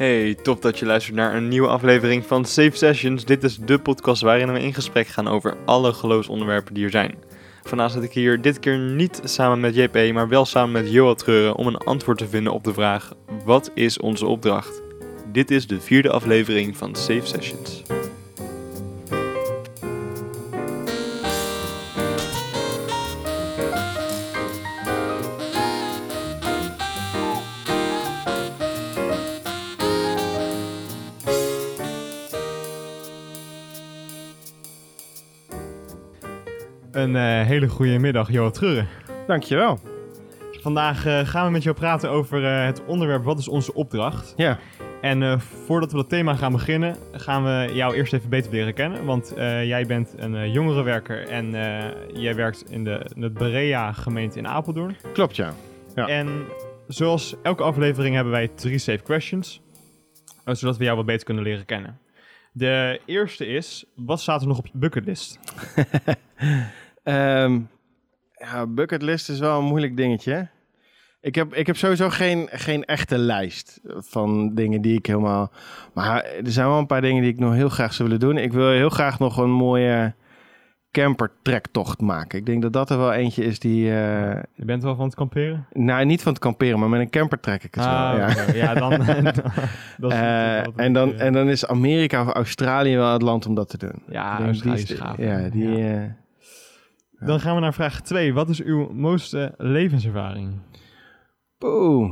[0.00, 3.24] Hey, top dat je luistert naar een nieuwe aflevering van Safe Sessions.
[3.24, 7.14] Dit is de podcast waarin we in gesprek gaan over alle geloofsonderwerpen die er zijn.
[7.62, 11.14] Vandaag zit ik hier dit keer niet samen met JP, maar wel samen met Johan
[11.14, 13.12] Treuren om een antwoord te vinden op de vraag:
[13.44, 14.82] wat is onze opdracht?
[15.32, 17.82] Dit is de vierde aflevering van Safe Sessions.
[37.60, 38.88] Hele goede middag, Johan Treuren.
[39.26, 39.78] Dankjewel.
[40.60, 44.34] Vandaag eh, gaan we met jou praten over eh, het onderwerp wat is onze opdracht.
[44.36, 44.58] Ja,
[45.00, 48.74] En eh, voordat we dat thema gaan beginnen, gaan we jou eerst even beter leren
[48.74, 49.04] kennen.
[49.04, 51.50] Want jij bent een jongerenwerker en
[52.14, 54.96] jij werkt in de, in de Berea gemeente in Apeldoorn.
[55.12, 55.54] klopt ja.
[55.94, 56.06] Ja.
[56.06, 56.44] En
[56.88, 59.60] zoals elke aflevering hebben wij drie safe questions,
[60.44, 61.98] zodat we jou wat beter kunnen leren kennen.
[62.52, 65.38] De eerste is, wat staat er nog op je bucketlist?
[67.14, 67.58] Ehm
[68.32, 70.32] ja, bucketlist is wel een moeilijk dingetje.
[70.32, 70.42] hè?
[71.20, 75.52] Ik heb, ik heb sowieso geen, geen echte lijst van dingen die ik helemaal...
[75.94, 78.36] Maar er zijn wel een paar dingen die ik nog heel graag zou willen doen.
[78.38, 80.14] Ik wil heel graag nog een mooie
[80.90, 82.38] campertrektocht maken.
[82.38, 83.84] Ik denk dat dat er wel eentje is die...
[83.90, 85.66] eh, Je bent wel van het kamperen?
[85.72, 87.94] nou, niet van het kamperen, maar met een camper trek ik het wel.
[87.94, 88.26] Ah, Ja.
[88.42, 88.52] oké.
[88.56, 88.90] ja, dan...
[89.98, 93.46] dat is Eh, en, dan, eh, en dan is Amerika of Australië wel het land
[93.46, 94.02] om dat te doen.
[94.08, 95.68] Ja, Australië die is gaaf, Ja, die...
[95.68, 96.16] Ja.
[97.20, 98.34] Eh, Dan gaan we naar vraag 2.
[98.34, 100.52] Wat is uw mooiste levenservaring?
[101.58, 102.10] Poeh.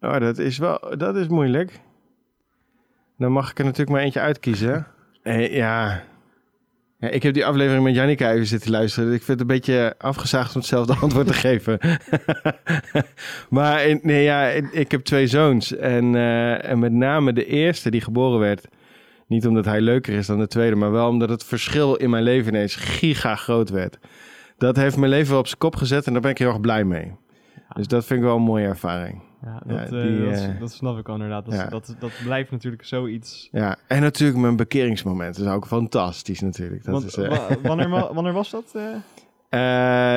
[0.00, 1.80] Oh, dat is wel, dat is moeilijk.
[3.18, 4.86] Dan mag ik er natuurlijk maar eentje uitkiezen.
[5.22, 6.02] Eh, ja.
[6.98, 7.08] ja.
[7.08, 9.08] Ik heb die aflevering met Jannica even zitten luisteren.
[9.08, 11.78] dus Ik vind het een beetje afgezaagd om hetzelfde antwoord te geven.
[13.50, 15.76] maar in- nee, ja, ik, ik heb twee zoons.
[15.76, 18.68] En, eh, en met name de eerste die geboren werd.
[19.28, 22.22] Niet omdat hij leuker is dan de tweede, maar wel omdat het verschil in mijn
[22.22, 23.98] leven ineens giga groot werd.
[24.58, 26.60] Dat heeft mijn leven wel op zijn kop gezet en daar ben ik heel erg
[26.60, 27.12] blij mee.
[27.74, 29.22] Dus dat vind ik wel een mooie ervaring.
[29.42, 31.44] Ja, dat, eh, die, dat, eh, dat snap ik al inderdaad.
[31.44, 31.66] Dat, ja.
[31.66, 33.48] dat, dat blijft natuurlijk zoiets...
[33.52, 35.36] Ja, en natuurlijk mijn bekeringsmoment.
[35.36, 36.84] Dat is ook fantastisch natuurlijk.
[36.84, 38.74] Dat Want, is, eh, wa- wanneer, wa- wanneer was dat?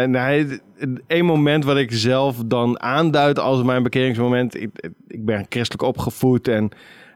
[0.08, 0.62] nee, het-
[1.08, 4.62] één moment wat ik zelf dan aanduid als mijn bekeringsmoment.
[4.62, 6.70] Ik, ik ben christelijk opgevoed en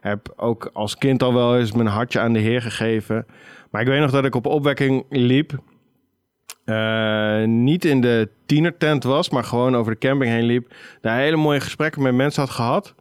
[0.10, 3.26] heb ook als kind al wel eens mijn hartje aan de Heer gegeven.
[3.72, 5.60] Maar ik weet nog dat ik op opwekking liep.
[6.66, 10.74] Eh, niet in de tienertent was, maar gewoon over de camping heen liep.
[11.02, 12.96] Daar hele mooie gesprekken met mensen had gehad.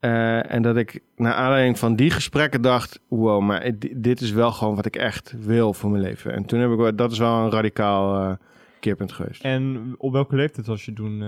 [0.00, 4.30] Eh, en dat ik naar aanleiding van die gesprekken dacht: wow, maar di- dit is
[4.30, 6.32] wel gewoon wat ik echt wil voor mijn leven.
[6.32, 8.36] En toen heb ik dat is wel een radicaal eh,
[8.80, 9.42] keerpunt geweest.
[9.44, 11.18] En op welke leeftijd was je toen?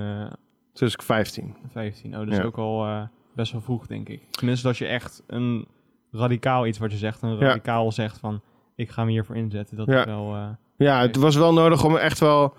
[0.72, 1.54] Toen was ik 15.
[1.72, 2.18] 15.
[2.18, 2.42] Oh, dus Ja.
[2.42, 4.20] ook al best wel vroeg, denk ik.
[4.31, 5.66] Tenminste, dat je echt een
[6.10, 7.38] radicaal iets wat je zegt, een Ja.
[7.47, 8.41] radicaal zegt van...
[8.76, 9.76] Ik ga me hiervoor inzetten.
[9.76, 9.98] Dat Ja.
[9.98, 10.34] is wel...
[10.34, 12.54] eh, Ja, het was wel nodig om echt wel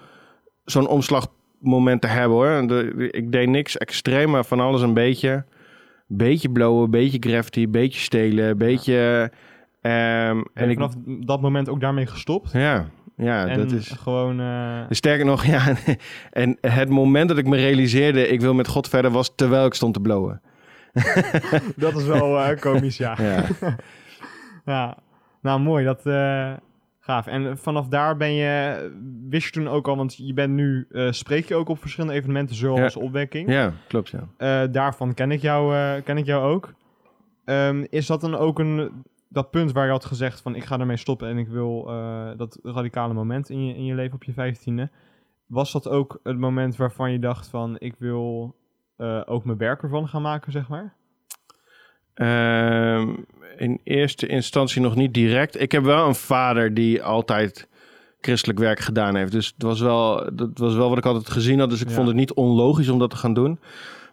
[0.65, 2.67] zo'n omslagmoment te hebben hoor.
[2.67, 5.45] De- ik deed niks extreem, maar van alles een beetje.
[6.07, 9.31] Beetje blowen, beetje graffiti, beetje stelen, beetje...
[9.81, 12.51] ehm, en en ik, vanaf dat moment ook daarmee gestopt.
[12.51, 13.89] ja, ja, en dat is...
[13.91, 14.39] gewoon...
[14.39, 15.75] eh, Sterker nog, ja.
[16.31, 19.73] En het moment dat ik me realiseerde, ik wil met God verder, was terwijl ik
[19.73, 20.41] stond te blowen.
[21.75, 23.15] dat is wel eh, komisch, ja.
[23.21, 23.45] Ja.
[24.65, 24.97] Ja,
[25.41, 26.53] nou mooi, dat uh,
[26.99, 27.27] gaaf.
[27.27, 28.91] En vanaf daar ben je,
[29.29, 32.15] wist je toen ook al, want je bent nu, uh, spreek je ook op verschillende
[32.15, 33.01] evenementen zoals Ja.
[33.01, 33.49] opwekking.
[33.51, 34.27] ja, klopt ja.
[34.63, 36.73] Uh, daarvan ken ik jou, uh, ken ik jou ook.
[37.45, 40.79] Um, is dat dan ook een, dat punt waar je had gezegd van ik ga
[40.79, 41.83] ermee stoppen en ik wil
[42.37, 44.89] dat radicale moment in je, in je leven op je vijftiende.
[45.47, 48.55] Was dat ook het moment waarvan je dacht van ik wil
[48.97, 50.93] uh, ook mijn werk ervan gaan maken, zeg maar?
[52.13, 53.13] Ehm,
[53.57, 55.61] in eerste instantie nog niet direct.
[55.61, 57.67] Ik heb wel een vader die altijd
[58.21, 59.31] christelijk werk gedaan heeft.
[59.31, 61.69] Dus het was wel, dat was wel wat ik altijd gezien had.
[61.69, 61.93] Dus ik Ja.
[61.93, 63.59] vond het niet onlogisch om dat te gaan doen.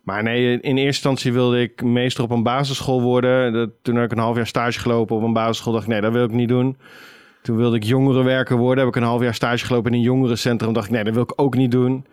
[0.02, 3.52] Maar nee, in eerste instantie wilde ik meester op een basisschool worden.
[3.52, 5.72] Dat, toen heb ik een half jaar stage gelopen op een basisschool.
[5.72, 6.76] dacht ik, nee, dat wil ik niet doen.
[7.42, 8.84] Toen wilde ik jongerenwerker worden.
[8.84, 10.72] Heb ik een half jaar stage gelopen in een jongerencentrum.
[10.72, 12.06] dacht ik, nee, dat wil ik ook niet doen.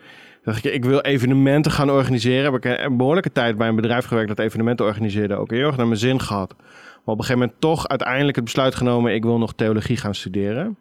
[0.47, 2.53] Dacht ik, ik wil evenementen gaan organiseren.
[2.53, 5.35] Heb ik een behoorlijke tijd bij een bedrijf gewerkt dat evenementen organiseerde.
[5.35, 6.55] Ook heel erg naar mijn zin gehad.
[6.57, 9.13] Maar op een gegeven moment toch uiteindelijk het besluit genomen...
[9.13, 10.77] ik wil nog theologie gaan studeren.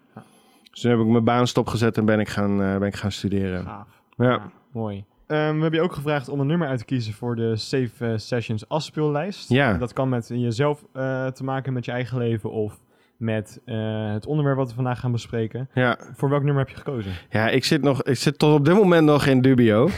[0.71, 3.13] Dus toen heb ik mijn baan stopgezet en ben ik gaan, uh, ben ik gaan
[3.13, 3.63] studeren.
[3.63, 3.87] Gaaf.
[4.17, 4.25] Ja.
[4.25, 4.97] Ja, mooi.
[4.97, 7.91] Um, we hebben je ook gevraagd om een nummer uit te kiezen voor de Safe
[8.01, 9.49] uh, Sessions afspeellijst.
[9.49, 9.73] Ja.
[9.73, 12.79] Dat kan met jezelf uh, te maken, met je eigen leven of
[13.19, 15.69] met uh, het onderwerp wat we vandaag gaan bespreken.
[15.75, 15.99] Ja.
[16.15, 17.13] Voor welk nummer heb je gekozen?
[17.31, 19.89] Ja, ik zit, nog, ik zit tot op dit moment nog in dubio.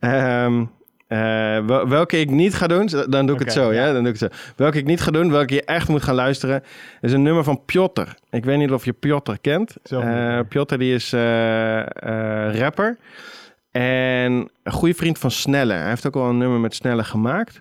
[0.00, 0.70] um,
[1.06, 3.86] Eh, wel- welke ik niet ga doen, dan doe ik het zo, ja.
[3.86, 3.92] ja.
[3.92, 4.38] Dan doe ik het zo.
[4.56, 6.62] Welke ik niet ga doen, welke je echt moet gaan luisteren,
[7.00, 8.02] is een nummer van Piotr.
[8.30, 9.76] Ik weet niet of je Piotr kent.
[9.82, 10.40] Eh.
[10.48, 12.98] Piotr die is eh, eh, rapper
[13.70, 15.72] en een goede vriend van Snelle.
[15.72, 17.60] Hij heeft ook al een nummer met Snelle gemaakt.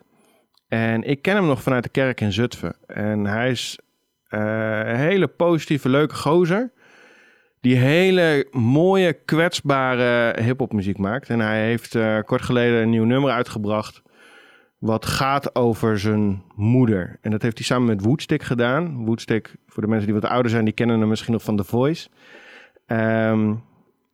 [0.68, 2.76] En ik ken hem nog vanuit de kerk in Zutphen.
[2.88, 3.85] En hij is eh,
[4.30, 6.72] een hele positieve, leuke gozer.
[7.66, 11.30] Die hele mooie, kwetsbare hip-hop muziek maakt.
[11.30, 14.02] En hij heeft eh, kort geleden een nieuw nummer uitgebracht.
[14.78, 17.18] Wat gaat over zijn moeder.
[17.22, 19.06] En dat heeft hij samen met Woodstick gedaan.
[19.06, 21.64] Woodstick, voor de mensen die wat ouder zijn, die kennen hem misschien nog van The
[21.64, 22.10] Voice.
[22.86, 23.54] Ehm,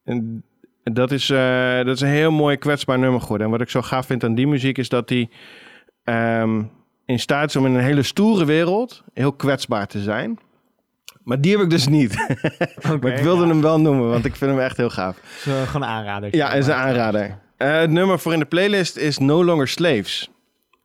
[0.04, 0.44] en
[0.84, 3.46] dat is, eh, dat is een heel mooi kwetsbaar nummer geworden.
[3.46, 5.30] En wat ik zo gaaf vind aan die muziek is dat hij
[6.04, 6.64] ehm,
[7.12, 10.40] in staat is om in een hele stoere wereld heel kwetsbaar te zijn.
[11.24, 12.16] Maar die heb ik dus niet.
[12.84, 13.48] maar ik wilde ja.
[13.48, 15.18] hem wel noemen, want ik vind hem echt heel gaaf.
[15.40, 16.36] Zo, gewoon een aanrader.
[16.36, 17.38] Ja, is een aanrader.
[17.58, 20.30] Eh, het nummer voor in de playlist is No Longer Slaves.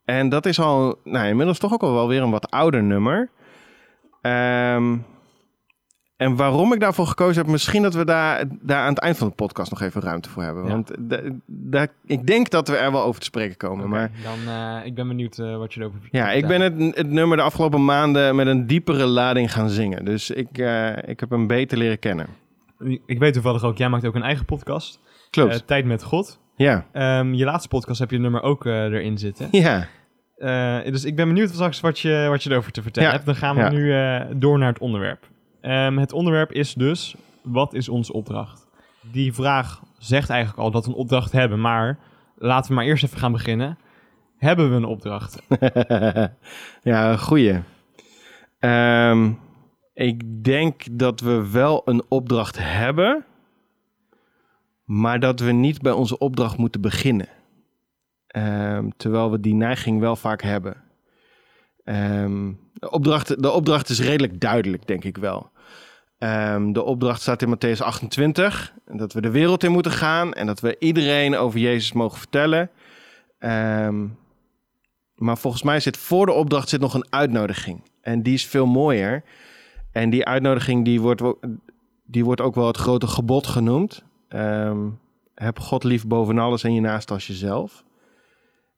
[0.04, 3.30] En dat is al, nou, inmiddels toch ook al wel weer een wat ouder nummer.
[4.22, 4.96] Ehm,
[6.16, 9.28] en waarom ik daarvoor gekozen heb, misschien dat we daar, daar aan het eind van
[9.28, 10.64] de podcast nog even ruimte voor hebben.
[10.64, 10.68] Ja.
[10.70, 10.90] Want
[11.46, 13.88] daar- ik denk dat we er wel over te spreken komen.
[13.88, 17.10] Maar dan, eh, ik ben benieuwd eh, wat je erover ja, ik ben het, het
[17.10, 20.04] nummer de afgelopen maanden met een diepere lading gaan zingen.
[20.04, 22.26] Dus ik, eh, ik heb hem beter leren kennen.
[23.06, 25.00] Ik weet toevallig ook, jij maakt ook een eigen podcast.
[25.30, 25.66] Klopt.
[25.66, 26.40] Tijd met God.
[26.56, 26.86] ja.
[26.92, 29.48] Ehm, je laatste podcast heb je nummer ook erin zitten.
[29.50, 29.86] Ja.
[30.90, 33.14] Dus ik ben benieuwd straks wat je, wat je erover te vertellen Ja.
[33.14, 33.26] hebt.
[33.26, 33.68] Dan gaan we Ja.
[34.28, 35.26] nu door naar het onderwerp.
[35.66, 38.66] Ehm, het onderwerp is dus, wat is onze opdracht?
[39.00, 41.98] Die vraag zegt eigenlijk al dat we een opdracht hebben, maar
[42.36, 43.78] laten we maar eerst even gaan beginnen.
[44.36, 45.42] Hebben we een opdracht?
[46.82, 47.62] ja, goeie.
[48.58, 49.32] Ehm,
[49.94, 53.24] ik denk dat we wel een opdracht hebben,
[54.84, 57.28] maar dat we niet bij onze opdracht moeten beginnen.
[58.26, 60.85] Ehm, terwijl we die neiging wel vaak hebben.
[61.86, 65.50] Ehm, de, opdracht, de opdracht is redelijk duidelijk, denk ik wel.
[66.18, 68.72] Ehm, de opdracht staat in Matthäus 28.
[68.86, 72.18] en Dat we de wereld in moeten gaan en dat we iedereen over Jezus mogen
[72.18, 72.70] vertellen.
[73.38, 74.06] Ehm,
[75.14, 77.82] maar volgens mij zit voor de opdracht zit nog een uitnodiging.
[78.00, 79.22] En die is veel mooier.
[79.92, 81.38] En die uitnodiging die wordt, wo-
[82.04, 84.04] die wordt ook wel het grote gebod genoemd.
[85.34, 87.84] Heb God lief boven alles en je naast als jezelf.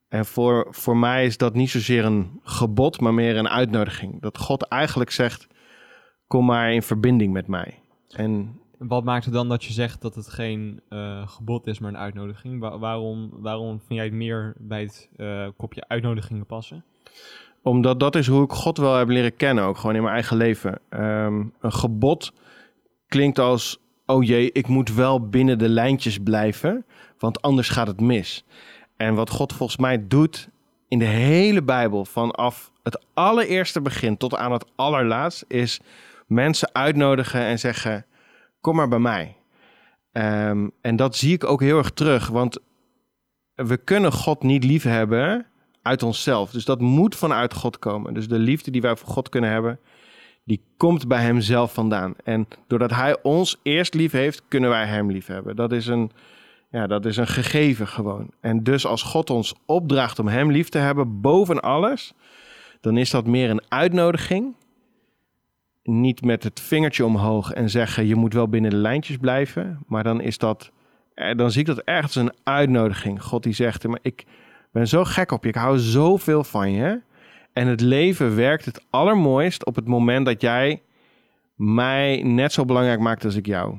[0.09, 4.21] En voor, voor mij is dat niet zozeer een gebod, maar meer een uitnodiging.
[4.21, 5.47] Dat God eigenlijk zegt,
[6.27, 7.79] kom maar in verbinding met mij.
[8.09, 11.89] En Wat maakt het dan dat je zegt dat het geen eh, gebod is, maar
[11.89, 12.59] een uitnodiging?
[12.59, 16.83] Wa- waarom, waarom vind jij het meer bij het eh, kopje uitnodigingen passen?
[17.63, 20.37] Omdat dat is hoe ik God wel heb leren kennen, ook gewoon in mijn eigen
[20.37, 20.79] leven.
[20.89, 22.33] Ehm, een gebod
[23.07, 26.85] klinkt als, oh jee, ik moet wel binnen de lijntjes blijven,
[27.17, 28.45] want anders gaat het mis.
[28.99, 30.49] En wat God volgens mij doet
[30.87, 35.79] in de hele Bijbel, vanaf het allereerste begin tot aan het allerlaatst, is
[36.27, 38.05] mensen uitnodigen en zeggen,
[38.61, 39.35] kom maar bij mij.
[40.11, 42.57] Ehm, en dat zie ik ook heel erg terug, want
[43.55, 45.45] we kunnen God niet liefhebben
[45.81, 46.51] uit onszelf.
[46.51, 48.13] Dus dat moet vanuit God komen.
[48.13, 49.79] Dus de liefde die wij voor God kunnen hebben,
[50.43, 52.13] die komt bij Hem zelf vandaan.
[52.23, 55.55] En doordat Hij ons eerst lief heeft, kunnen wij Hem lief hebben.
[55.55, 56.11] Dat is een,
[56.69, 58.31] ja, dat is een gegeven gewoon.
[58.39, 62.13] En dus als God ons opdraagt om Hem lief te hebben boven alles,
[62.81, 64.55] dan is dat meer een uitnodiging.
[65.83, 70.03] Niet met het vingertje omhoog en zeggen je moet wel binnen de lijntjes blijven, maar
[70.03, 70.71] dan is dat,
[71.13, 73.23] eh, dan zie ik dat ergens een uitnodiging.
[73.23, 74.25] God die zegt, maar ik
[74.71, 77.01] ben zo gek op je, ik hou zoveel van je.
[77.53, 80.81] En het leven werkt het allermooist op het moment dat jij
[81.55, 83.75] mij net zo belangrijk maakt als ik jou.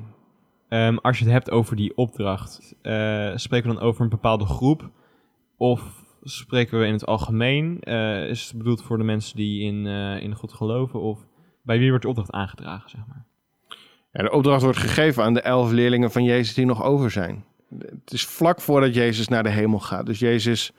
[0.71, 4.45] Ehm, als je het hebt over die opdracht, eh, spreken we dan over een bepaalde
[4.45, 4.91] groep?
[5.57, 7.81] Of spreken we in het algemeen?
[7.81, 11.01] Eh, is het bedoeld voor de mensen die in, eh, in God geloven?
[11.01, 11.27] Of
[11.63, 13.25] bij wie wordt de opdracht aangedragen, zeg maar?
[14.13, 17.45] Ja, de opdracht wordt gegeven aan de elf leerlingen van Jezus die nog over zijn.
[17.79, 20.07] Het is vlak voordat Jezus naar de hemel gaat.
[20.07, 20.73] Dus Jezus is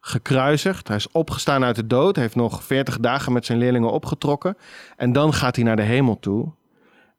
[0.00, 4.56] gekruisigd, hij is opgestaan uit de dood, heeft nog 40 dagen met zijn leerlingen opgetrokken.
[4.96, 6.52] En dan gaat hij naar de hemel toe.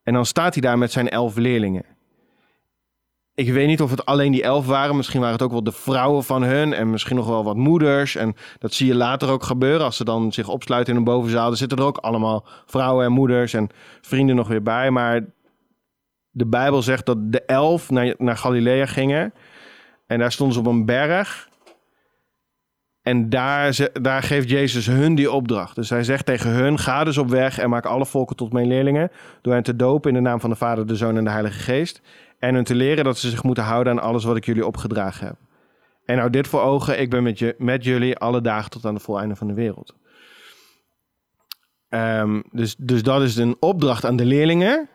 [0.04, 1.93] En dan staat hij daar met zijn elf leerlingen.
[3.36, 4.96] Ik weet niet of het alleen die elf waren.
[4.96, 6.74] Misschien waren het ook wel de vrouwen van hun.
[6.74, 8.16] En misschien nog wel wat moeders.
[8.16, 9.86] En dat zie je later ook gebeuren.
[9.86, 11.48] Als ze dan zich opsluiten in een bovenzaal.
[11.48, 13.70] Dan zitten er ook allemaal vrouwen en moeders en
[14.02, 14.92] vrienden nog weer bij.
[14.92, 15.26] Maar
[16.30, 19.34] de Bijbel zegt dat de elf naar, naar Galilea gingen.
[20.08, 21.52] En daar stonden ze op een berg.
[23.02, 25.76] En daar, daar geeft Jezus hun die opdracht.
[25.76, 28.68] Dus hij zegt tegen hun: Ga dus op weg en maak alle volken tot mijn
[28.68, 29.12] leerlingen.
[29.42, 31.60] Door hen te dopen in de naam van de Vader, de Zoon en de Heilige
[31.60, 32.02] Geest.
[32.44, 35.28] En hun te leren dat ze zich moeten houden aan alles wat ik jullie opgedragen
[35.28, 35.36] heb.
[36.06, 38.94] En nou dit voor ogen, ik ben met, je, met jullie alle dagen tot aan
[38.94, 39.96] de voleinde van de wereld.
[41.90, 44.90] Ehm, dus, dus dat is een opdracht aan de leerlingen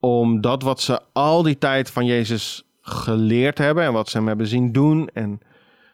[0.00, 4.26] om dat wat ze al die tijd van Jezus geleerd hebben en wat ze hem
[4.26, 5.40] hebben zien doen en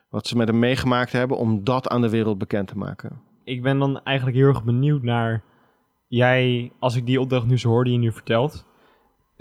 [0.08, 3.20] wat ze met hem meegemaakt hebben, om dat aan de wereld bekend te maken.
[3.44, 5.42] Ik ben dan eigenlijk heel erg benieuwd naar
[6.06, 8.72] jij, als ik die opdracht nu zo hoor die je nu vertelt,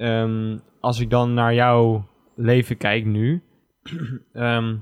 [0.03, 3.43] ehm, als ik dan naar jouw leven kijk nu,
[4.33, 4.77] ehm,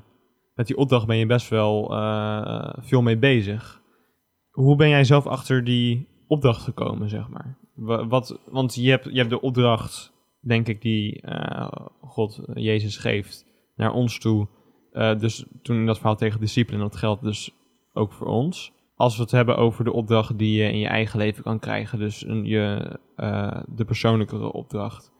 [0.54, 3.82] met die opdracht ben je best wel eh, veel mee bezig.
[4.50, 7.58] Hoe ben jij zelf achter die opdracht gekomen, zeg maar?
[8.08, 13.46] Wat, want je hebt, je hebt de opdracht, denk ik, die uh, God, Jezus geeft
[13.76, 14.48] naar ons toe.
[14.94, 17.52] Uh, dus toen in dat verhaal tegen discipelen, dat geldt dus
[17.94, 18.74] ook voor ons.
[19.02, 22.00] Als we het hebben over de opdracht die je in je eigen leven kan krijgen,
[22.00, 25.12] dus een, je, uh, de persoonlijkere opdracht.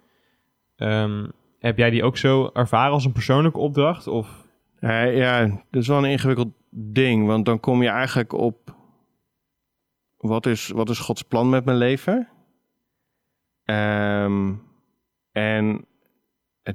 [0.76, 4.08] Um, heb jij die ook zo ervaren als een persoonlijke opdracht?
[4.08, 4.48] Of?
[4.80, 8.76] ja, dat is wel een ingewikkeld ding, want dan kom je eigenlijk op
[10.18, 12.28] wat is, wat is Gods plan met mijn leven?
[13.66, 14.64] Um,
[15.32, 15.86] en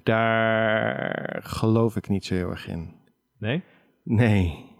[0.02, 2.94] daar geloof ik niet zo heel erg in.
[3.38, 3.62] Nee?
[4.02, 4.75] Nee.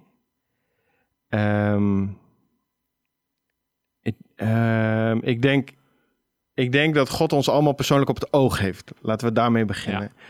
[1.29, 2.19] Um,
[4.01, 5.71] ik, um, ik, denk,
[6.55, 8.93] ik denk dat God ons allemaal persoonlijk op het oog heeft.
[9.01, 10.13] Laten we daarmee beginnen.
[10.17, 10.23] Ja.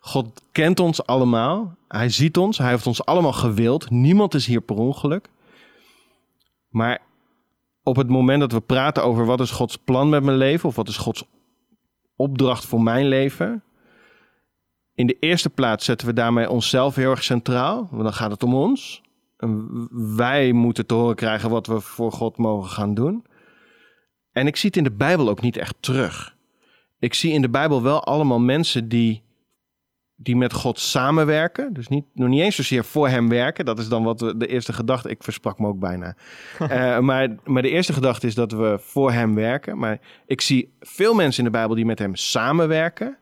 [0.00, 1.76] God kent ons allemaal.
[1.88, 2.58] Hij ziet ons.
[2.58, 3.90] Hij heeft ons allemaal gewild.
[3.90, 5.28] Niemand is hier per ongeluk.
[6.68, 7.02] Maar
[7.82, 10.76] op het moment dat we praten over wat is Gods plan met mijn leven of
[10.76, 11.24] wat is Gods
[12.16, 13.62] opdracht voor mijn leven.
[14.94, 18.42] In de eerste plaats zetten we daarmee onszelf heel erg centraal, want dan gaat het
[18.42, 19.02] om ons.
[20.16, 23.24] Wij moeten te horen krijgen wat we voor God mogen gaan doen.
[24.32, 26.36] En ik zie het in de Bijbel ook niet echt terug.
[26.98, 29.22] Ik zie in de Bijbel wel allemaal mensen die
[30.16, 31.72] die met God samenwerken.
[31.72, 33.64] Dus niet, nog niet eens zozeer voor hem werken.
[33.64, 35.10] Dat is dan wat de eerste gedachte.
[35.10, 36.16] Ik versprak me ook bijna.
[36.60, 39.78] uh, maar, maar de eerste gedachte is dat we voor hem werken.
[39.78, 43.18] Maar ik zie veel mensen in de Bijbel die met hem samenwerken.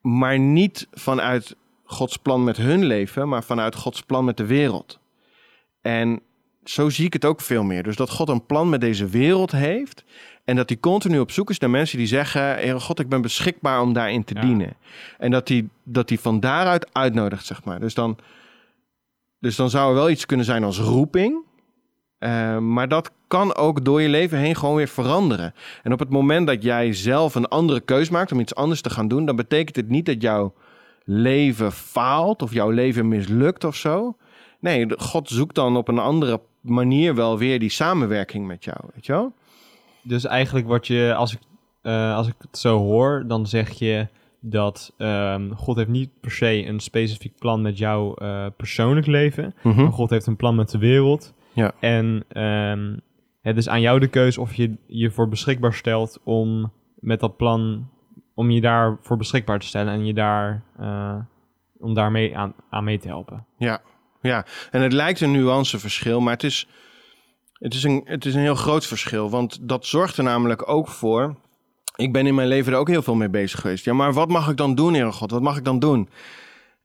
[0.00, 1.56] Maar niet vanuit
[1.92, 4.98] Gods plan met hun leven, maar vanuit Gods plan met de wereld.
[5.80, 6.20] En
[6.64, 7.82] zo zie ik het ook veel meer.
[7.82, 10.04] Dus dat God een plan met deze wereld heeft.
[10.44, 13.22] En dat hij continu op zoek is naar mensen die zeggen: Heer God, ik ben
[13.22, 14.76] beschikbaar om daarin te dienen.
[15.18, 17.80] En dat hij, dat hij van daaruit uitnodigt, zeg maar.
[17.80, 18.18] Dus dan,
[19.38, 21.44] dus dan zou er wel iets kunnen zijn als roeping.
[22.18, 25.54] Uh, maar dat kan ook door je leven heen gewoon weer veranderen.
[25.82, 28.90] En op het moment dat jij zelf een andere keus maakt om iets anders te
[28.90, 30.54] gaan doen, dan betekent het niet dat jouw
[31.04, 34.16] leven faalt of jouw leven mislukt of zo.
[34.60, 39.06] Nee, God zoekt dan op een andere manier wel weer die samenwerking met jou, weet
[39.06, 39.32] je wel?
[40.02, 41.40] Dus eigenlijk wat je, als ik,
[41.82, 44.06] uh, als ik het zo hoor, dan zeg je
[44.40, 49.54] dat um, God heeft niet per se een specifiek plan met jouw uh, persoonlijk leven,
[49.62, 49.82] mm -hmm.
[49.82, 51.34] maar God heeft een plan met de wereld.
[51.52, 51.72] Ja.
[51.80, 53.00] En um,
[53.40, 57.36] het is aan jou de keuze of je je voor beschikbaar stelt om met dat
[57.36, 57.88] plan,
[58.42, 61.14] om je daarvoor beschikbaar te stellen en je daar, uh,
[61.78, 63.46] om daarmee aan, aan mee te helpen.
[63.56, 63.80] Ja,
[64.20, 64.46] ja.
[64.70, 66.68] En het lijkt een nuanceverschil, maar het is
[67.62, 70.88] het is, een, het is een heel groot verschil, want dat zorgt er namelijk ook
[70.88, 71.36] voor.
[71.96, 73.84] Ik ben in mijn leven er ook heel veel mee bezig geweest.
[73.84, 75.30] Ja, maar wat mag ik dan doen, Heer God?
[75.30, 76.08] Wat mag ik dan doen?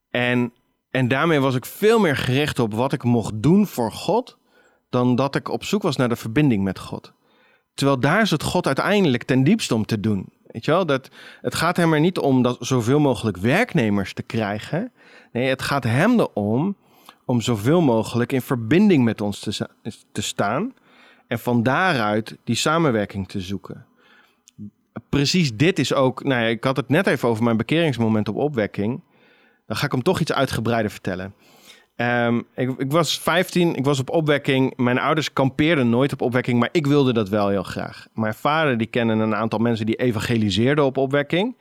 [0.09, 0.53] En,
[0.91, 4.37] en daarmee was ik veel meer gericht op wat ik mocht doen voor God,
[4.89, 7.13] dan dat ik op zoek was naar de verbinding met God.
[7.73, 10.29] Terwijl daar is het God uiteindelijk ten diepste om te doen.
[10.47, 10.85] Weet je wel?
[10.85, 11.09] Dat,
[11.41, 14.91] het gaat hem er niet om dat zoveel mogelijk werknemers te krijgen.
[15.31, 16.75] Nee, het gaat hem erom
[17.25, 19.69] om zoveel mogelijk in verbinding met ons te,
[20.11, 20.73] te staan
[21.27, 23.85] en van daaruit die samenwerking te zoeken.
[25.09, 28.35] Precies dit is ook, nou ja, ik had het net even over mijn bekeringsmoment op
[28.35, 29.01] opwekking.
[29.65, 31.33] Dan ga ik hem toch iets uitgebreider vertellen.
[32.01, 34.73] Um, ik, ik, was 15, ik was op opwekking.
[34.75, 38.07] Mijn ouders kampeerden nooit op opwekking, maar ik wilde dat wel heel graag.
[38.13, 41.55] Mijn vader die kende een aantal mensen die evangeliseerden op opwekking.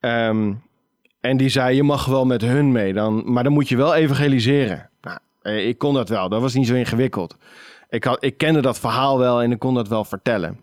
[0.00, 0.62] Um,
[1.20, 3.94] en die zei, je mag wel met hun mee, dan, maar dan moet je wel
[3.94, 4.90] evangeliseren.
[5.00, 7.36] Nou, eh, ik kon dat wel, dat was niet zo ingewikkeld.
[7.88, 10.60] Ik, ik kende dat verhaal wel en ik kon dat wel vertellen.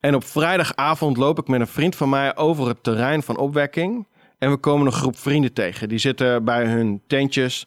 [0.00, 4.06] En op vrijdagavond loop ik met een vriend van mij over het terrein van opwekking.
[4.38, 5.88] En we komen een groep vrienden tegen.
[5.88, 7.66] Die zitten bij hun tentjes.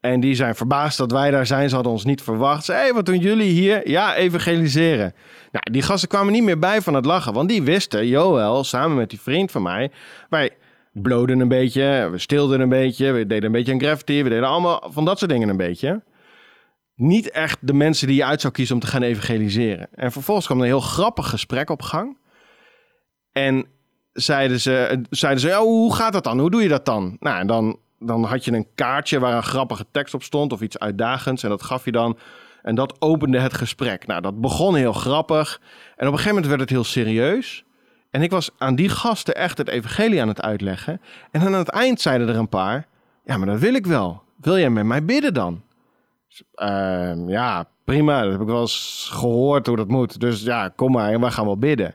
[0.00, 1.68] En die zijn verbaasd dat wij daar zijn.
[1.68, 2.64] Ze hadden ons niet verwacht.
[2.64, 3.88] Ze, hey, wat doen jullie hier?
[3.88, 5.14] Ja, evangeliseren.
[5.52, 7.32] Nou, die gasten kwamen niet meer bij van het lachen.
[7.32, 9.90] Want die wisten, Joël, samen met die vriend van mij...
[10.28, 10.50] wij
[10.92, 14.48] bloden een beetje, we stilden een beetje, we deden een beetje een graffiti, we deden
[14.48, 16.02] allemaal van dat soort dingen een beetje.
[16.94, 19.88] Niet echt de mensen die je uit zou kiezen om te gaan evangeliseren.
[19.94, 22.18] En vervolgens kwam een heel grappig gesprek op gang.
[23.32, 23.66] En
[24.12, 26.38] zeiden ze, zeiden ze oh, hoe gaat dat dan?
[26.38, 27.16] Hoe doe je dat dan?
[27.20, 30.60] Nou, en dan dan had je een kaartje waar een grappige tekst op stond of
[30.60, 31.42] iets uitdagends.
[31.42, 32.18] En dat gaf je dan.
[32.62, 34.06] En dat opende het gesprek.
[34.06, 35.60] Nou, dat begon heel grappig.
[35.96, 37.64] En op een gegeven moment werd het heel serieus.
[38.10, 41.00] En ik was aan die gasten echt het evangelie aan het uitleggen.
[41.30, 42.86] En aan het eind zeiden er een paar...
[43.24, 44.22] Ja, maar dat wil ik wel.
[44.36, 45.62] Wil jij met mij bidden dan?
[46.28, 48.22] Dus, ehm, ja, prima.
[48.22, 50.20] Dat heb ik wel eens gehoord hoe dat moet.
[50.20, 51.94] Dus ja, kom maar en we gaan wel bidden.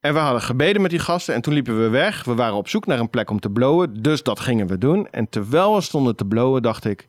[0.00, 2.24] En we hadden gebeden met die gasten en toen liepen we weg.
[2.24, 5.10] We waren op zoek naar een plek om te blowen, dus dat gingen we doen.
[5.10, 7.08] En terwijl we stonden te blowen, dacht ik...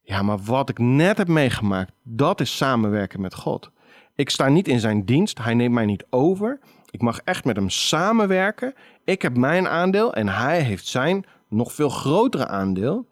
[0.00, 3.70] Ja, maar wat ik net heb meegemaakt, dat is samenwerken met God.
[4.14, 6.58] Ik sta niet in zijn dienst, hij neemt mij niet over.
[6.90, 8.74] Ik mag echt met hem samenwerken.
[9.04, 13.06] Ik heb mijn aandeel en hij heeft zijn nog veel grotere aandeel.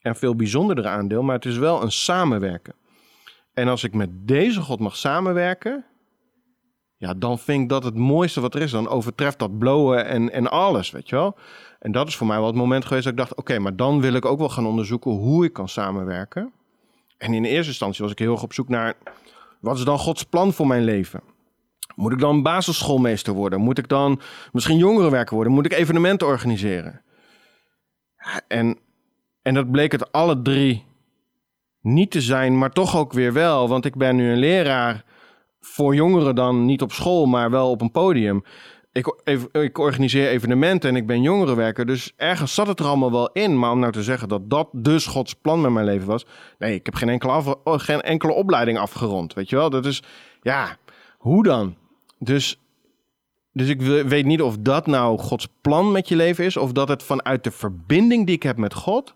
[0.00, 2.74] En veel bijzonderdere aandeel, maar het is wel een samenwerken.
[3.54, 5.84] En als ik met deze God mag samenwerken,
[7.02, 8.70] ja, dan vind ik dat het mooiste wat er is.
[8.70, 11.36] Dan overtreft dat blowen en, en alles, weet je wel.
[11.78, 13.34] En dat is voor mij wel het moment geweest dat ik dacht...
[13.34, 16.52] oké, maar dan wil ik ook wel gaan onderzoeken hoe ik kan samenwerken.
[17.18, 18.94] En in eerste instantie was ik heel erg op zoek naar...
[19.60, 21.20] wat is dan Gods plan voor mijn leven?
[21.94, 23.60] Moet ik dan basisschoolmeester worden?
[23.60, 24.20] Moet ik dan
[24.52, 25.52] misschien jongerenwerker worden?
[25.52, 27.02] Moet ik evenementen organiseren?
[28.48, 28.78] En,
[29.42, 30.84] en dat bleek het alle drie
[31.80, 33.68] niet te zijn, maar toch ook weer wel.
[33.68, 35.04] Want ik ben nu een leraar
[35.62, 38.44] voor jongeren dan niet op school, maar wel op een podium.
[38.92, 39.14] Ik,
[39.52, 41.86] ik, organiseer evenementen en ik ben jongerenwerker.
[41.86, 43.58] Dus ergens zat het er allemaal wel in.
[43.58, 46.26] Maar om nou te zeggen dat dat dus Gods plan met mijn leven was.
[46.58, 49.34] Nee, ik heb geen enkele, af, oh, geen enkele opleiding afgerond.
[49.34, 49.70] Weet je wel?
[49.70, 50.02] Dat is,
[50.42, 50.76] ja,
[51.18, 51.76] hoe dan?
[52.18, 52.60] Dus,
[53.52, 56.56] dus ik weet niet of dat nou Gods plan met je leven is.
[56.56, 59.14] Of dat het vanuit de verbinding die ik heb met God.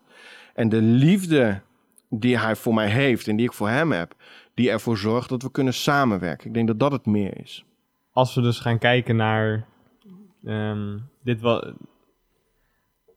[0.55, 1.61] En de liefde
[2.11, 4.15] die hij voor mij heeft en die ik voor hem heb
[4.57, 6.47] die ervoor zorgt dat we kunnen samenwerken.
[6.47, 7.65] Ik denk dat dat het meer is.
[8.13, 9.67] Als we dus gaan kijken naar
[10.45, 11.73] um, dit wat,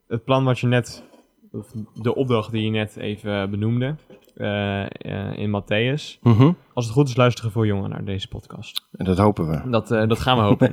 [0.07, 1.03] het plan wat je net,
[1.51, 3.95] of de opdracht die je net even benoemde
[4.35, 6.19] uh, uh, in Matthäus.
[6.21, 6.57] Mm -hmm.
[6.73, 8.87] Als het goed is, luisteren voor jongeren naar deze podcast.
[8.91, 9.69] En dat hopen we.
[9.69, 10.71] Dat, uh, dat gaan we hopen.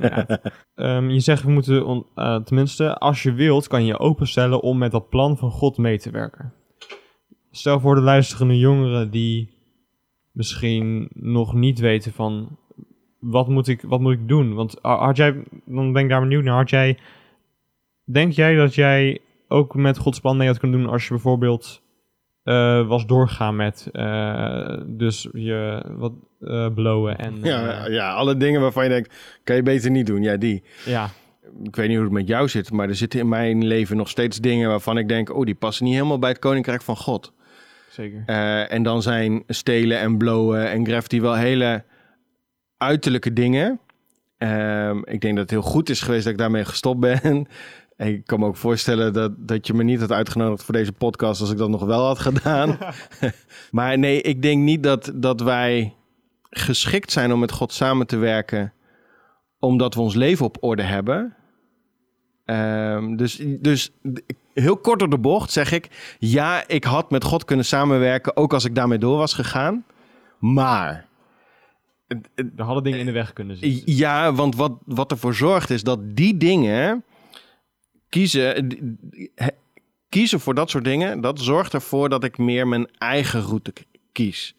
[0.95, 2.05] um, je zegt we moeten, on,
[2.43, 5.99] tenminste, als je wilt, kan je je openstellen om met dat plan van God mee
[5.99, 6.53] te werken.
[7.51, 9.56] Stel voor de luisterende jongeren die
[10.37, 12.57] misschien nog niet weten van
[13.19, 14.53] wat moet ik, wat moet ik doen?
[14.53, 16.97] Want had jij, dan ben ik daar benieuwd naar, had jij,
[18.03, 21.81] denk jij dat jij ook met Gods plan mee had kunnen doen als je bijvoorbeeld
[22.43, 27.35] uh, was doorgaan met uh, dus je wat uh, blowen en...
[27.43, 30.21] Ja, ja, alle dingen waarvan je denkt, kan je beter niet doen.
[30.21, 30.63] Ja, die.
[30.85, 31.09] Ja.
[31.63, 34.09] Ik weet niet hoe het met jou zit, maar er zitten in mijn leven nog
[34.09, 37.33] steeds dingen waarvan ik denk, oh, die passen niet helemaal bij het koninkrijk van God.
[37.97, 38.23] Zeker.
[38.27, 41.83] Uh, en dan zijn stelen en blowen en graffiti wel hele
[42.77, 43.79] uiterlijke dingen.
[44.37, 47.21] Uh, ik denk dat het heel goed is geweest dat ik daarmee gestopt ben.
[47.21, 47.47] En
[48.13, 51.41] ik kan me ook voorstellen dat, dat je me niet had uitgenodigd voor deze podcast
[51.41, 52.77] als ik dat nog wel had gedaan.
[53.71, 55.95] maar nee, ik denk niet dat, dat wij
[56.49, 58.73] geschikt zijn om met God samen te werken
[59.59, 61.36] omdat we ons leven op orde hebben.
[62.49, 63.91] Um, dus, dus
[64.53, 66.15] heel kort door de bocht zeg ik...
[66.19, 68.37] ja, ik had met God kunnen samenwerken...
[68.37, 69.85] ook als ik daarmee door was gegaan.
[70.39, 71.05] Maar...
[72.37, 73.95] Er hadden dingen in de weg kunnen zitten.
[73.95, 77.03] Ja, want wat, wat ervoor zorgt is dat die dingen...
[78.09, 78.77] kiezen,
[80.09, 81.21] kiezen voor dat soort dingen...
[81.21, 83.73] dat zorgt ervoor dat ik meer mijn eigen route
[84.11, 84.55] kies.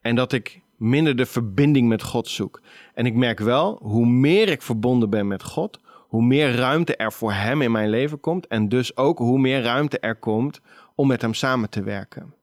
[0.00, 2.60] En dat ik minder de verbinding met God zoek.
[2.94, 5.80] En ik merk wel, hoe meer ik verbonden ben met God
[6.12, 8.46] hoe meer ruimte er voor hem in mijn leven komt.
[8.46, 10.60] En dus ook hoe meer ruimte er komt
[10.94, 12.34] om met hem samen te werken.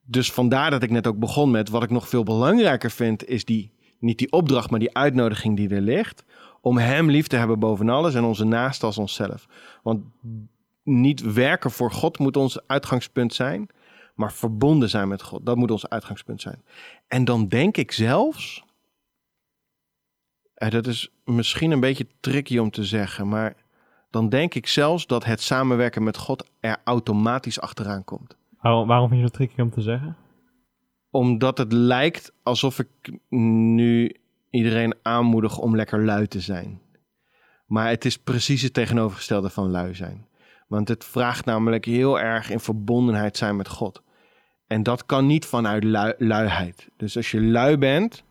[0.00, 3.44] Dus vandaar dat ik net ook begon met wat ik nog veel belangrijker vind, is
[3.44, 6.24] die, niet die opdracht, maar die uitnodiging die er ligt.
[6.60, 9.46] Om hem lief te hebben boven alles en onze naaste als onszelf.
[9.82, 10.04] Want
[10.82, 13.68] niet werken voor God moet ons uitgangspunt zijn,
[14.14, 15.46] maar verbonden zijn met God.
[15.46, 16.62] Dat moet ons uitgangspunt zijn.
[17.08, 18.64] En dan denk ik zelfs
[20.60, 23.54] en dat is misschien een beetje tricky om te zeggen, maar
[24.10, 28.36] dan denk ik zelfs dat het samenwerken met God er automatisch achteraan komt.
[28.60, 30.16] Waarom, waarom vind je dat tricky om te zeggen?
[31.10, 34.16] Omdat het lijkt alsof ik nu
[34.50, 36.80] iedereen aanmoedig om lekker lui te zijn.
[37.66, 40.26] Maar het is precies het tegenovergestelde van lui zijn.
[40.68, 44.02] Want het vraagt namelijk heel erg in verbondenheid zijn met God.
[44.66, 46.88] En dat kan niet vanuit lui, luiheid.
[46.96, 48.24] Dus als je lui bent,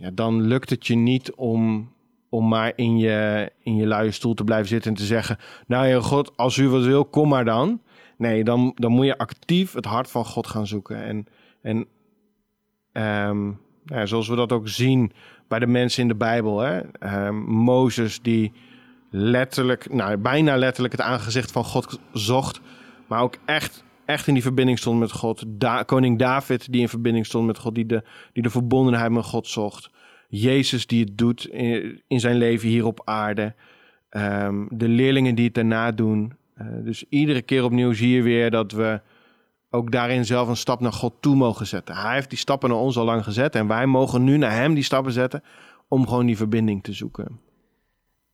[0.00, 1.92] ja, dan lukt het je niet om,
[2.28, 5.86] om maar in je, in je luie stoel te blijven zitten en te zeggen: Nou
[5.86, 7.80] ja, God, als u wat wil, kom maar dan.
[8.16, 11.02] Nee, dan, dan moet je actief het hart van God gaan zoeken.
[11.02, 11.26] En,
[11.62, 11.86] en
[13.28, 15.12] um, ja, zoals we dat ook zien
[15.48, 16.58] bij de mensen in de Bijbel.
[16.58, 16.80] Hè?
[17.26, 18.52] Um, Mozes die
[19.10, 22.60] letterlijk, nou bijna letterlijk het aangezicht van God zocht.
[23.06, 25.44] Maar ook echt, echt in die verbinding stond met God.
[25.46, 29.24] Da Koning David die in verbinding stond met God, die de, die de verbondenheid met
[29.24, 29.90] God zocht.
[30.28, 33.54] Jezus die het doet in, in zijn leven hier op aarde.
[34.08, 36.32] Ehm, de leerlingen die het daarna doen.
[36.54, 39.00] Eh, dus iedere keer opnieuw zie je weer dat we
[39.70, 41.96] ook daarin zelf een stap naar God toe mogen zetten.
[41.96, 44.74] Hij heeft die stappen naar ons al lang gezet en wij mogen nu naar hem
[44.74, 45.42] die stappen zetten
[45.88, 47.40] om gewoon die verbinding te zoeken.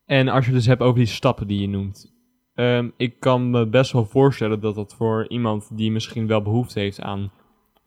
[0.04, 2.15] En als je dus hebt over die stappen die je noemt.
[2.56, 6.80] Um, ik kan me best wel voorstellen dat dat voor iemand die misschien wel behoefte
[6.80, 7.30] heeft aan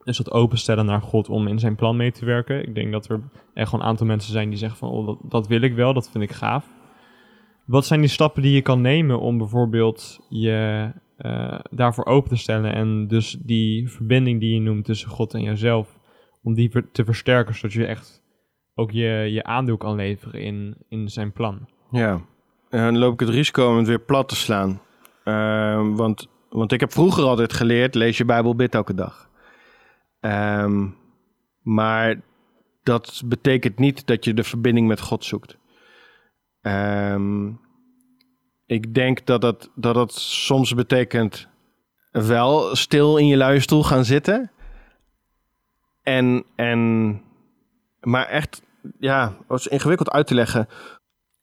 [0.04, 2.64] dus dat openstellen naar God om in zijn plan mee te werken.
[2.68, 3.22] Ik denk dat er
[3.54, 6.10] echt gewoon een aantal mensen zijn die zeggen van oh, dat, wil ik wel, dat
[6.10, 6.66] vind ik gaaf.
[7.66, 12.36] Wat zijn die stappen die je kan nemen om bijvoorbeeld je uh, daarvoor open te
[12.36, 16.00] stellen en dus die verbinding die je noemt tussen God en jezelf,
[16.44, 18.24] om die te versterken zodat je echt
[18.76, 21.68] ook je, je aandeel kan leveren in, in zijn plan?
[21.92, 22.22] Ja,
[22.70, 24.82] en dan loop ik het risico om het weer plat te slaan.
[25.26, 29.30] Uh, want, want ik heb vroeger altijd geleerd, lees je Bijbel, bid elke dag.
[30.20, 30.98] Um,
[31.62, 32.22] maar
[32.84, 35.58] dat betekent niet dat je de verbinding met God zoekt.
[36.62, 37.60] Um,
[38.66, 41.48] ik denk dat dat, dat dat soms betekent
[42.12, 44.52] wel stil in je luie stoel gaan zitten.
[46.04, 47.22] En, en,
[48.00, 48.62] maar echt,
[49.00, 50.68] ja, het is ingewikkeld uit te leggen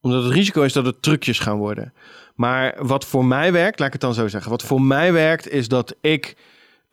[0.06, 1.92] omdat het risico is dat het trucjes gaan worden.
[2.34, 4.50] Maar wat voor mij werkt, laat ik het dan zo zeggen.
[4.50, 6.36] Wat voor mij werkt, is dat ik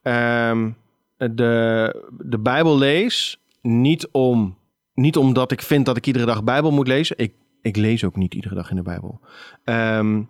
[0.04, 0.76] um,
[1.17, 3.38] de, de Bijbel lees.
[3.62, 4.58] Niet, om,
[4.93, 7.17] niet omdat ik vind dat ik iedere dag Bijbel moet lezen.
[7.17, 9.19] Ik, ik lees ook niet iedere dag in de Bijbel.
[9.63, 10.30] Um,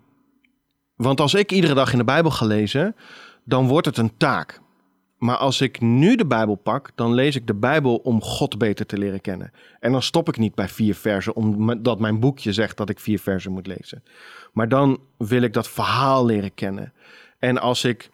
[0.96, 2.96] want als ik iedere dag in de Bijbel ga lezen,
[3.44, 4.60] dan wordt het een taak.
[5.18, 8.86] Maar als ik nu de Bijbel pak, dan lees ik de Bijbel om God beter
[8.86, 9.52] te leren kennen.
[9.80, 13.18] En dan stop ik niet bij vier versen, omdat mijn boekje zegt dat ik vier
[13.18, 14.02] versen moet lezen.
[14.52, 16.92] Maar dan wil ik dat verhaal leren kennen.
[17.38, 18.10] En als ik,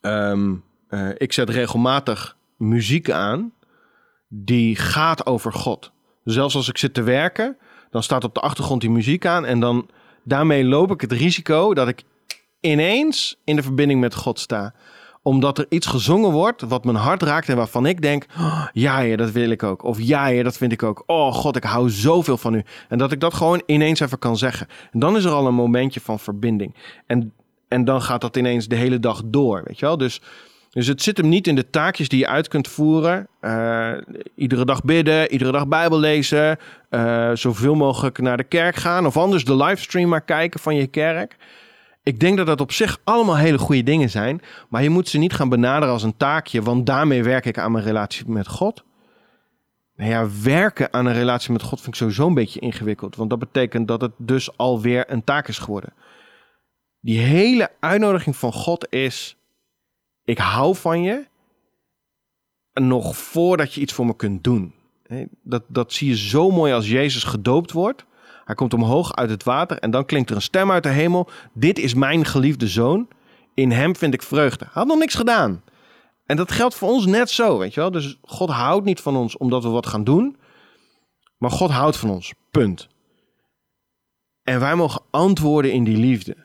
[0.00, 3.52] um, uh, ik zet regelmatig muziek aan
[4.28, 5.92] die gaat over God.
[6.24, 7.56] Zelfs als ik zit te werken,
[7.90, 9.88] dan staat op de achtergrond die muziek aan en dan
[10.24, 12.02] daarmee loop ik het risico dat ik
[12.60, 14.74] ineens in de verbinding met God sta
[15.24, 18.98] omdat er iets gezongen wordt wat mijn hart raakt en waarvan ik denk: oh, ja,
[18.98, 19.84] ja, dat wil ik ook.
[19.84, 21.02] Of ja, ja, dat vind ik ook.
[21.06, 22.62] Oh God, ik hou zoveel van u.
[22.88, 24.66] En dat ik dat gewoon ineens even kan zeggen.
[24.92, 26.74] En dan is er al een momentje van verbinding.
[27.06, 27.32] En,
[27.68, 29.96] en dan gaat dat ineens de hele dag door, weet je wel?
[29.96, 30.20] Dus,
[30.70, 33.28] dus het zit hem niet in de taakjes die je uit kunt voeren.
[33.40, 33.92] Uh,
[34.34, 36.58] iedere dag bidden, iedere dag Bijbel lezen,
[36.90, 39.06] uh, zoveel mogelijk naar de kerk gaan.
[39.06, 41.36] Of anders de livestream maar kijken van je kerk.
[42.04, 44.40] Ik denk dat dat op zich allemaal hele goede dingen zijn.
[44.68, 46.62] Maar je moet ze niet gaan benaderen als een taakje.
[46.62, 48.84] Want daarmee werk ik aan mijn relatie met God.
[49.96, 53.16] Nou ja, werken aan een relatie met God vind ik sowieso een beetje ingewikkeld.
[53.16, 55.92] Want dat betekent dat het dus alweer een taak is geworden.
[57.00, 59.36] Die hele uitnodiging van God is:
[60.24, 61.26] ik hou van je.
[62.72, 64.74] Nog voordat je iets voor me kunt doen.
[65.42, 68.06] Dat, dat zie je zo mooi als Jezus gedoopt wordt.
[68.44, 71.28] Hij komt omhoog uit het water en dan klinkt er een stem uit de hemel.
[71.52, 73.08] Dit is mijn geliefde zoon.
[73.54, 74.64] In hem vind ik vreugde.
[74.64, 75.62] Hij had nog niks gedaan.
[76.26, 77.90] En dat geldt voor ons net zo, weet je wel.
[77.90, 80.36] Dus God houdt niet van ons omdat we wat gaan doen.
[81.38, 82.32] Maar God houdt van ons.
[82.50, 82.88] Punt.
[84.42, 86.36] En wij mogen antwoorden in die liefde.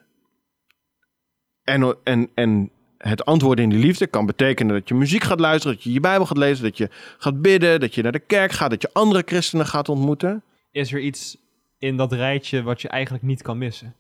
[1.64, 5.76] En, en, en het antwoorden in die liefde kan betekenen dat je muziek gaat luisteren,
[5.76, 8.52] dat je je Bijbel gaat lezen, dat je gaat bidden, dat je naar de kerk
[8.52, 10.44] gaat, dat je andere christenen gaat ontmoeten.
[10.72, 11.38] Is er iets
[11.80, 13.96] in dat rijtje wat je eigenlijk niet kan missen.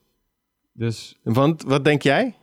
[0.73, 1.19] Dus...
[1.23, 2.35] Want, wat denk jij?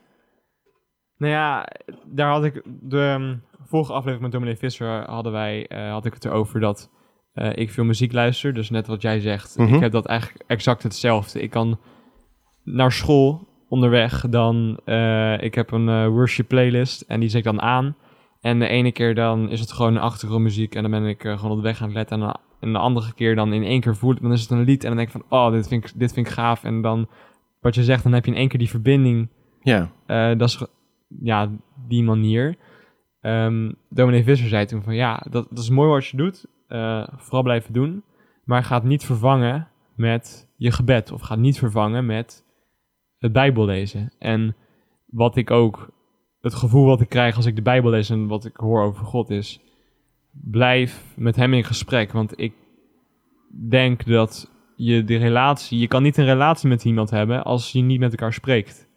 [1.16, 1.68] Nou ja,
[2.04, 6.14] daar had ik de um, vorige aflevering met Dominee Visser hadden wij, uh, had ik
[6.14, 6.90] het erover dat
[7.34, 8.54] uh, ik veel muziek luister.
[8.54, 9.58] Dus net wat jij zegt.
[9.58, 9.74] Mm -hmm.
[9.74, 11.40] Ik heb dat eigenlijk exact hetzelfde.
[11.40, 11.78] Ik kan
[12.62, 17.60] naar school onderweg dan, uh, ik heb een worship playlist en die zet ik dan
[17.60, 17.96] aan.
[18.40, 21.56] En de ene keer dan is het gewoon achtergrondmuziek en dan ben ik gewoon op
[21.56, 22.20] de weg aan het letten.
[22.20, 24.64] En dan en de andere keer dan in één keer voelt, dan is het een
[24.64, 26.64] lied en dan denk ik van, oh, dit vind ik, dit vind ik gaaf.
[26.64, 27.08] En dan,
[27.60, 29.28] wat je zegt, dan heb je in één keer die verbinding.
[29.62, 29.90] Ja.
[30.06, 30.66] Uh, dat is,
[31.20, 31.50] ja,
[31.88, 32.56] die manier.
[33.20, 36.46] Um, Dominee Visser zei toen van, ja, dat, dat is mooi wat je doet.
[36.68, 38.02] Uh, vooral blijven doen.
[38.44, 41.12] Maar gaat niet vervangen met je gebed.
[41.12, 42.44] Of gaat niet vervangen met
[43.18, 44.12] het Bijbel lezen.
[44.18, 44.56] En
[45.06, 45.90] wat ik ook,
[46.40, 49.04] het gevoel wat ik krijg als ik de Bijbel lees en wat ik hoor over
[49.04, 49.60] God is
[50.42, 52.12] blijf met hem in gesprek.
[52.12, 52.54] Want ik
[53.68, 57.80] denk dat je de relatie, je kan niet een relatie met iemand hebben als je
[57.80, 58.88] niet met elkaar spreekt.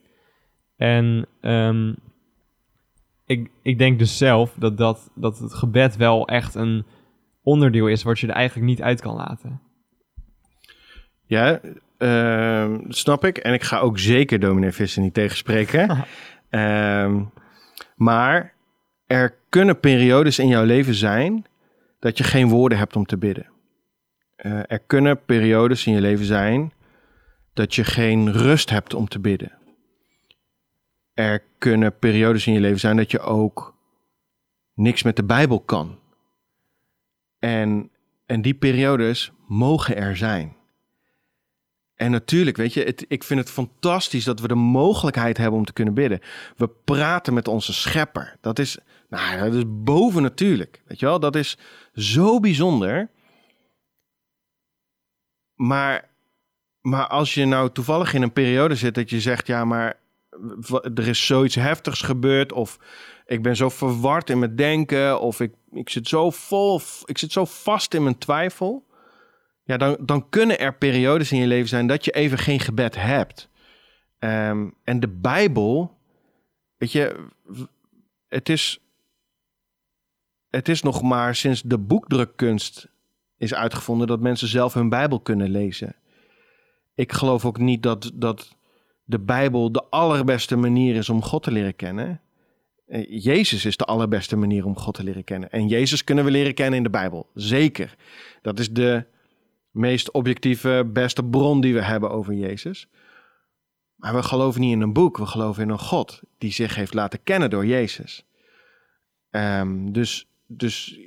[0.76, 1.96] En um,
[3.26, 6.86] ik, ik denk dus zelf dat, dat, dat het gebed wel echt een
[7.42, 9.60] onderdeel is wat je er eigenlijk niet uit kan laten.
[11.26, 11.60] Ja,
[11.98, 13.38] ehm, dat snap ik.
[13.38, 15.88] En ik ga ook zeker dominee Visser niet tegenspreken.
[16.50, 17.24] Ehm,
[17.96, 18.54] maar
[19.10, 21.46] er kunnen periodes in jouw leven zijn
[21.98, 23.50] dat je geen woorden hebt om te bidden.
[24.36, 26.72] Eh, er kunnen periodes in je leven zijn
[27.52, 29.52] dat je geen rust hebt om te bidden.
[31.14, 33.74] Er kunnen periodes in je leven zijn dat je ook
[34.74, 35.98] niks met de Bijbel kan.
[37.38, 37.90] En,
[38.26, 40.56] en die periodes mogen er zijn.
[41.94, 45.64] En natuurlijk, weet je, het, ik vind het fantastisch dat we de mogelijkheid hebben om
[45.64, 46.20] te kunnen bidden.
[46.56, 48.36] We praten met onze schepper.
[48.40, 48.78] Dat is,
[49.10, 50.82] nou, dat is boven natuurlijk.
[50.86, 51.58] Weet je wel, dat is
[51.94, 53.10] zo bijzonder.
[55.54, 56.10] Maar,
[56.80, 59.98] maar als je nou toevallig in een periode zit dat je zegt, ja, maar
[60.94, 62.52] er is zoiets heftigs gebeurd.
[62.52, 62.78] Of
[63.26, 65.20] ik ben zo verward in mijn denken.
[65.20, 68.86] Of ik, ik zit zo vol, ik zit zo vast in mijn twijfel.
[69.64, 72.94] Ja, dan, dan kunnen er periodes in je leven zijn dat je even geen gebed
[72.96, 73.48] hebt.
[74.18, 75.98] Ehm, en de Bijbel,
[76.76, 77.26] weet je,
[78.28, 78.80] het is,
[80.50, 82.88] het is nog maar sinds de boekdrukkunst
[83.36, 85.94] is uitgevonden dat mensen zelf hun Bijbel kunnen lezen.
[86.94, 88.56] Ik geloof ook niet dat, dat
[89.04, 92.20] de Bijbel de allerbeste manier is om God te leren kennen.
[92.86, 95.50] Eh, Jezus is de allerbeste manier om God te leren kennen.
[95.50, 97.30] En Jezus kunnen we leren kennen in de Bijbel.
[97.34, 97.94] Zeker.
[98.42, 99.06] Dat is de
[99.70, 102.88] meest objectieve, beste bron die we hebben over Jezus.
[103.94, 106.94] Maar we geloven niet in een boek, we geloven in een God die zich heeft
[106.94, 108.24] laten kennen door Jezus.
[109.30, 110.98] Um, dus, dus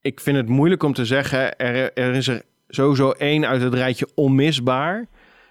[0.00, 4.08] ik vind het moeilijk om te zeggen, er, is er sowieso één uit het rijtje
[4.14, 5.06] onmisbaar.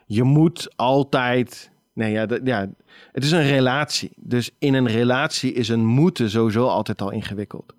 [0.05, 2.69] Je moet altijd, nee ja, ja,
[3.11, 4.11] het is een relatie.
[4.15, 7.73] Dus in een relatie is een moeten sowieso altijd al ingewikkeld.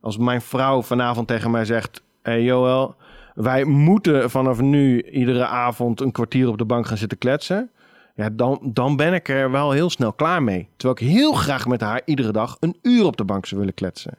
[0.00, 2.94] Als mijn vrouw vanavond tegen mij zegt, hey Joel,
[3.34, 7.70] wij moeten vanaf nu iedere avond een kwartier op de bank gaan zitten kletsen.
[8.14, 10.68] Ja, dan, dan ben ik er wel heel snel klaar mee.
[10.76, 13.74] Terwijl ik heel graag met haar iedere dag een uur op de bank zou willen
[13.74, 14.18] kletsen.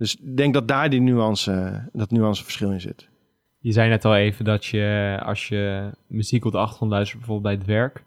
[0.00, 3.08] Dus ik denk dat daar die nuance, dat nuanceverschil in zit.
[3.58, 7.54] Je zei net al even dat je als je muziek op de achtergrond luistert, bijvoorbeeld
[7.54, 8.04] bij het werk,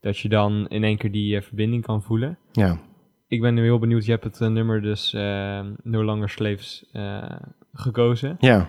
[0.00, 2.38] dat je dan in één keer die uh, verbinding kan voelen.
[2.52, 2.78] Ja.
[3.28, 4.04] Ik ben nu heel benieuwd.
[4.04, 6.84] Je hebt het uh, nummer dus uh, No Longer Slaves
[7.72, 8.36] gekozen.
[8.40, 8.68] Ja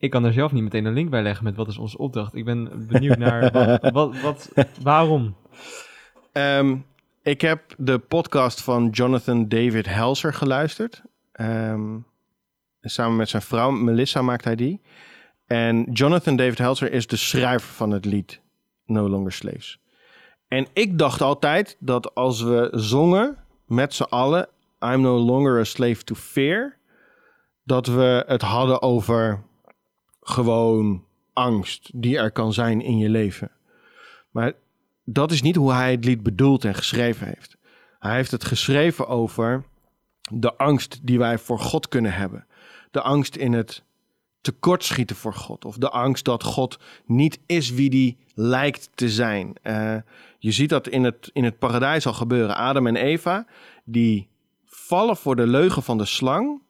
[0.00, 2.34] ik kan er zelf niet meteen een link bij leggen met wat is onze opdracht.
[2.34, 4.50] Ik ben benieuwd naar wat, wat, wat,
[4.82, 5.36] waarom?
[6.32, 6.84] Um,
[7.22, 11.02] ik heb de podcast van Jonathan David Helser geluisterd.
[11.40, 12.06] Um,
[12.82, 14.80] samen met zijn vrouw Melissa maakt hij die.
[15.46, 18.40] En Jonathan David Helser is de schrijver van het lied
[18.84, 19.80] No Longer Slaves.
[20.48, 24.48] En ik dacht altijd dat als we zongen met z'n allen
[24.80, 26.76] I'm no longer a slave to fear,
[27.64, 29.42] dat we het hadden over
[30.20, 33.50] gewoon angst die er kan zijn in je leven.
[34.30, 34.52] Maar
[35.04, 37.56] dat is niet hoe hij het lied bedoeld en geschreven heeft.
[37.98, 39.64] Hij heeft het geschreven over
[40.32, 42.46] de angst die wij voor God kunnen hebben.
[42.90, 43.84] De angst in het
[44.40, 45.64] tekortschieten voor God.
[45.64, 49.54] Of de angst dat God niet is wie die lijkt te zijn.
[49.62, 49.96] Uh,
[50.38, 52.56] je ziet dat in het, in het paradijs al gebeuren.
[52.56, 53.46] Adam en Eva,
[53.84, 54.28] die
[54.64, 56.62] vallen voor de leugen van de slang,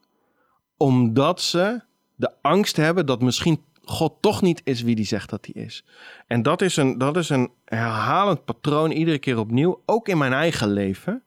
[0.77, 1.81] omdat ze
[2.15, 5.85] de angst hebben dat misschien God toch niet is wie die zegt dat hij is.
[6.27, 10.33] En dat is een, dat is een herhalend patroon iedere keer opnieuw, ook in mijn
[10.33, 11.23] eigen leven.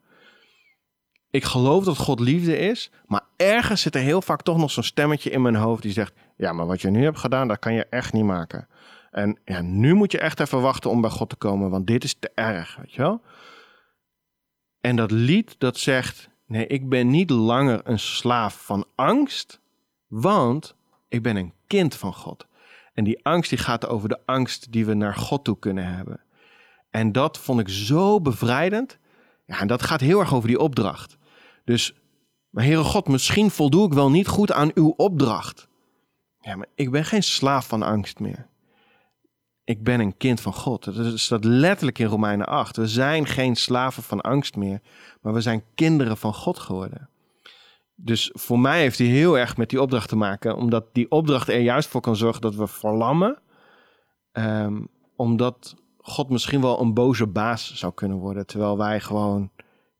[1.34, 4.84] Ik geloof dat God liefde is, maar ergens zit er heel vaak toch nog zo'n
[4.84, 7.74] stemmetje in mijn hoofd die zegt: Ja, maar wat je nu hebt gedaan, dat kan
[7.74, 8.68] je echt niet maken.
[9.12, 12.04] En ja, nu moet je echt even wachten om bij God te komen, want dit
[12.04, 13.22] is te erg, weet je wel?
[14.82, 19.60] En dat lied dat zegt: Nee, ik ben niet langer een slaaf van angst,
[20.08, 20.76] want
[21.08, 22.48] ik ben een kind van God.
[22.94, 26.20] En die angst die gaat over de angst die we naar God toe kunnen hebben.
[26.90, 28.98] En dat vond ik zo bevrijdend.
[29.46, 31.18] Ja, en dat gaat heel erg over die opdracht.
[31.64, 31.94] Dus,
[32.50, 35.68] maar Heere God, misschien voldoe ik wel niet goed aan uw opdracht.
[36.40, 38.48] Ja, maar ik ben geen slaaf van angst meer.
[39.64, 40.96] Ik ben een kind van God.
[40.96, 42.78] Dat staat letterlijk in Romeinen 8.
[42.78, 44.82] We zijn geen slaven van angst meer,
[45.22, 47.10] maar we zijn kinderen van God geworden.
[47.96, 51.48] Dus voor mij heeft hij heel erg met die opdracht te maken, omdat die opdracht
[51.48, 53.42] er juist voor kan zorgen dat we verlammen.
[54.32, 59.52] Um, omdat God misschien wel een boze baas zou kunnen worden, terwijl wij gewoon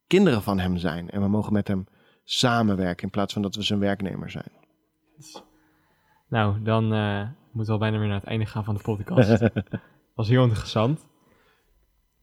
[0.08, 1.10] kinderen van hem zijn.
[1.10, 1.88] En we mogen met hem
[2.24, 4.52] samenwerken in plaats van dat we zijn werknemer zijn.
[6.30, 9.50] Nou, dan uh, moeten we al bijna weer naar het einde gaan van de podcast.
[10.16, 11.08] Was heel interessant.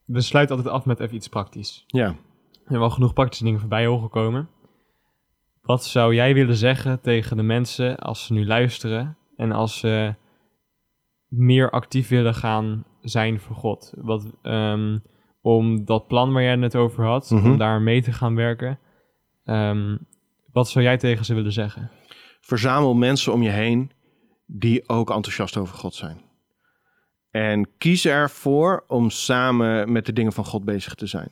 [0.05, 1.85] We sluiten altijd af met even iets praktisch.
[1.87, 2.09] Ja.
[2.53, 4.49] We hebben al genoeg praktische dingen voorbij horen komen.
[5.61, 10.15] Wat zou jij willen zeggen tegen de mensen als ze nu luisteren en als ze
[11.27, 13.93] meer actief willen gaan zijn voor God.
[13.97, 14.99] Wat, ehm,
[15.41, 17.51] om dat plan waar jij het net over had, Mhm.
[17.51, 18.79] om daar mee te gaan werken.
[19.45, 19.97] Ehm,
[20.53, 21.91] wat zou jij tegen ze willen zeggen?
[22.41, 23.91] Verzamel mensen om je heen
[24.47, 26.21] die ook enthousiast over God zijn.
[27.31, 31.29] En kies ervoor om samen met de dingen van God bezig te zijn.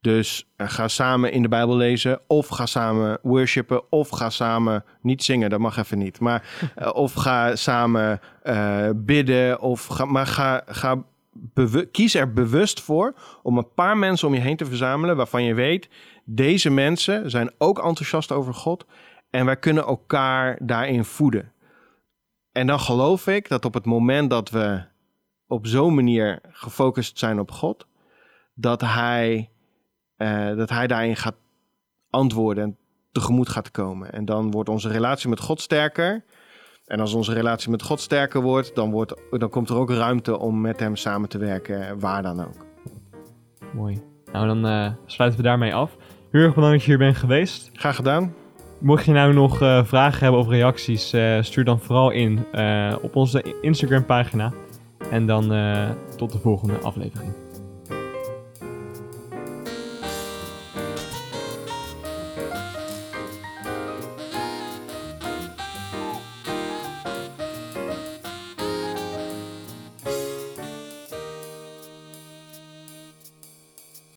[0.00, 4.84] Dus eh, ga samen in de Bijbel lezen, of ga samen worshipen, of ga samen
[5.00, 6.20] niet zingen, dat mag even niet.
[6.20, 6.42] Maar
[6.74, 11.04] eh, of ga samen eh, bidden, of ga, maar ga, ga
[11.90, 15.54] kies er bewust voor om een paar mensen om je heen te verzamelen waarvan je
[15.54, 15.88] weet,
[16.24, 18.86] deze mensen zijn ook enthousiast over God
[19.30, 21.52] en wij kunnen elkaar daarin voeden.
[22.52, 24.82] En dan geloof ik dat op het moment dat we
[25.46, 27.86] op zo'n manier gefocust zijn op God,
[28.54, 29.50] dat hij,
[30.16, 31.36] eh, dat hij daarin gaat
[32.10, 32.76] antwoorden en
[33.12, 34.12] tegemoet gaat komen.
[34.12, 36.24] En dan wordt onze relatie met God sterker.
[36.86, 40.38] En als onze relatie met God sterker wordt, dan, wordt, dan komt er ook ruimte
[40.38, 42.66] om met hem samen te werken, waar dan ook.
[43.72, 44.02] Mooi.
[44.32, 45.96] Nou, dan eh, sluiten we daarmee af.
[46.30, 47.70] Heel erg bedankt dat je hier bent geweest.
[47.72, 48.34] Graag gedaan.
[48.78, 52.46] Mocht je nou nog eh, vragen hebben of reacties, eh, stuur dan vooral in
[53.02, 54.52] op onze Instagram pagina.
[55.10, 55.42] En dan
[56.16, 57.43] tot de volgende aflevering.